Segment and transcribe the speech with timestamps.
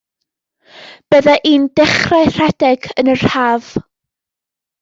[1.15, 3.69] Bydda i'n dechrau rhedeg yn yr haf.